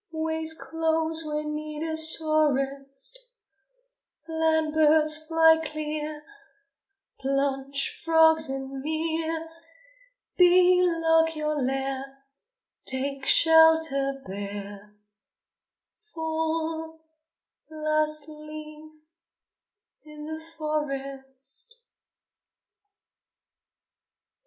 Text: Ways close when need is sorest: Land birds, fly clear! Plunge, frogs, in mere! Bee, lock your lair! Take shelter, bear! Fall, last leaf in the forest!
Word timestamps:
Ways 0.11 0.55
close 0.59 1.23
when 1.23 1.53
need 1.53 1.83
is 1.83 2.17
sorest: 2.17 3.19
Land 4.27 4.73
birds, 4.73 5.27
fly 5.27 5.59
clear! 5.63 6.23
Plunge, 7.19 8.01
frogs, 8.03 8.49
in 8.49 8.81
mere! 8.81 9.47
Bee, 10.39 10.81
lock 10.89 11.35
your 11.35 11.55
lair! 11.61 12.17
Take 12.87 13.27
shelter, 13.27 14.23
bear! 14.25 14.95
Fall, 16.15 17.05
last 17.69 18.27
leaf 18.27 18.91
in 20.03 20.25
the 20.25 20.41
forest! 20.57 21.75